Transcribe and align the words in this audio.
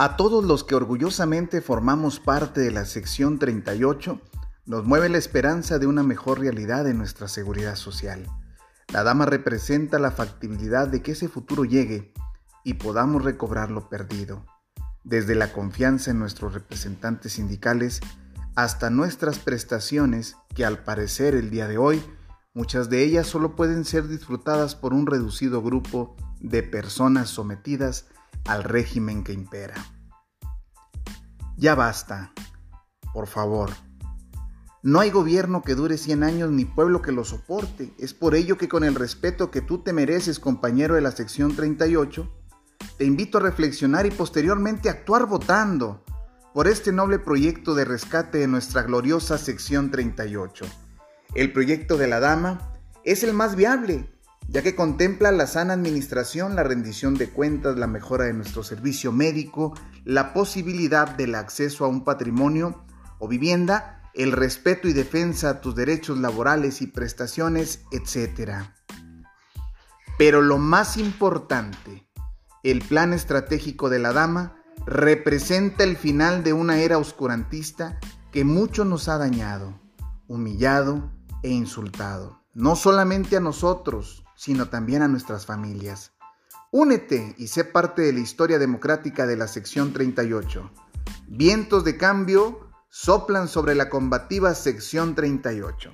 A 0.00 0.16
todos 0.16 0.44
los 0.44 0.62
que 0.62 0.76
orgullosamente 0.76 1.60
formamos 1.60 2.20
parte 2.20 2.60
de 2.60 2.70
la 2.70 2.84
sección 2.84 3.40
38, 3.40 4.20
nos 4.64 4.84
mueve 4.84 5.08
la 5.08 5.18
esperanza 5.18 5.80
de 5.80 5.88
una 5.88 6.04
mejor 6.04 6.38
realidad 6.38 6.86
en 6.86 6.98
nuestra 6.98 7.26
seguridad 7.26 7.74
social. 7.74 8.24
La 8.92 9.02
dama 9.02 9.26
representa 9.26 9.98
la 9.98 10.12
factibilidad 10.12 10.86
de 10.86 11.02
que 11.02 11.10
ese 11.10 11.26
futuro 11.26 11.64
llegue 11.64 12.12
y 12.62 12.74
podamos 12.74 13.24
recobrar 13.24 13.72
lo 13.72 13.88
perdido, 13.88 14.46
desde 15.02 15.34
la 15.34 15.52
confianza 15.52 16.12
en 16.12 16.20
nuestros 16.20 16.54
representantes 16.54 17.32
sindicales 17.32 17.98
hasta 18.54 18.90
nuestras 18.90 19.40
prestaciones 19.40 20.36
que 20.54 20.64
al 20.64 20.84
parecer 20.84 21.34
el 21.34 21.50
día 21.50 21.66
de 21.66 21.78
hoy, 21.78 22.00
muchas 22.54 22.88
de 22.88 23.02
ellas 23.02 23.26
solo 23.26 23.56
pueden 23.56 23.84
ser 23.84 24.06
disfrutadas 24.06 24.76
por 24.76 24.94
un 24.94 25.08
reducido 25.08 25.60
grupo 25.60 26.14
de 26.38 26.62
personas 26.62 27.30
sometidas 27.30 28.06
al 28.46 28.64
régimen 28.64 29.24
que 29.24 29.32
impera. 29.32 29.74
Ya 31.56 31.74
basta, 31.74 32.32
por 33.12 33.26
favor. 33.26 33.70
No 34.82 35.00
hay 35.00 35.10
gobierno 35.10 35.62
que 35.62 35.74
dure 35.74 35.98
100 35.98 36.22
años 36.22 36.50
ni 36.50 36.64
pueblo 36.64 37.02
que 37.02 37.10
lo 37.10 37.24
soporte. 37.24 37.92
Es 37.98 38.14
por 38.14 38.34
ello 38.34 38.56
que 38.56 38.68
con 38.68 38.84
el 38.84 38.94
respeto 38.94 39.50
que 39.50 39.60
tú 39.60 39.78
te 39.78 39.92
mereces, 39.92 40.38
compañero 40.38 40.94
de 40.94 41.00
la 41.00 41.10
sección 41.10 41.56
38, 41.56 42.32
te 42.96 43.04
invito 43.04 43.38
a 43.38 43.40
reflexionar 43.40 44.06
y 44.06 44.10
posteriormente 44.10 44.88
actuar 44.88 45.26
votando 45.26 46.04
por 46.54 46.68
este 46.68 46.92
noble 46.92 47.18
proyecto 47.18 47.74
de 47.74 47.84
rescate 47.84 48.38
de 48.38 48.48
nuestra 48.48 48.82
gloriosa 48.82 49.36
sección 49.36 49.90
38. 49.90 50.64
El 51.34 51.52
proyecto 51.52 51.96
de 51.96 52.06
la 52.06 52.20
dama 52.20 52.72
es 53.04 53.24
el 53.24 53.34
más 53.34 53.56
viable 53.56 54.08
ya 54.48 54.62
que 54.62 54.74
contempla 54.74 55.30
la 55.30 55.46
sana 55.46 55.74
administración, 55.74 56.56
la 56.56 56.62
rendición 56.62 57.14
de 57.14 57.28
cuentas, 57.28 57.76
la 57.76 57.86
mejora 57.86 58.24
de 58.24 58.32
nuestro 58.32 58.64
servicio 58.64 59.12
médico, 59.12 59.74
la 60.04 60.32
posibilidad 60.32 61.06
del 61.16 61.34
acceso 61.34 61.84
a 61.84 61.88
un 61.88 62.02
patrimonio 62.02 62.82
o 63.18 63.28
vivienda, 63.28 64.00
el 64.14 64.32
respeto 64.32 64.88
y 64.88 64.94
defensa 64.94 65.50
a 65.50 65.60
tus 65.60 65.74
derechos 65.74 66.18
laborales 66.18 66.80
y 66.80 66.86
prestaciones, 66.86 67.84
etc. 67.92 68.64
Pero 70.16 70.40
lo 70.40 70.56
más 70.56 70.96
importante, 70.96 72.08
el 72.62 72.80
plan 72.80 73.12
estratégico 73.12 73.90
de 73.90 73.98
la 73.98 74.14
dama 74.14 74.56
representa 74.86 75.84
el 75.84 75.98
final 75.98 76.42
de 76.42 76.54
una 76.54 76.80
era 76.80 76.96
oscurantista 76.96 77.98
que 78.32 78.44
mucho 78.44 78.86
nos 78.86 79.08
ha 79.08 79.18
dañado, 79.18 79.78
humillado 80.26 81.12
e 81.42 81.50
insultado. 81.50 82.42
No 82.58 82.74
solamente 82.74 83.36
a 83.36 83.40
nosotros, 83.40 84.24
sino 84.34 84.68
también 84.68 85.02
a 85.02 85.06
nuestras 85.06 85.46
familias. 85.46 86.10
Únete 86.72 87.36
y 87.38 87.46
sé 87.46 87.62
parte 87.62 88.02
de 88.02 88.12
la 88.12 88.18
historia 88.18 88.58
democrática 88.58 89.28
de 89.28 89.36
la 89.36 89.46
sección 89.46 89.92
38. 89.92 90.68
Vientos 91.28 91.84
de 91.84 91.96
cambio 91.96 92.68
soplan 92.88 93.46
sobre 93.46 93.76
la 93.76 93.88
combativa 93.88 94.52
sección 94.54 95.14
38. 95.14 95.92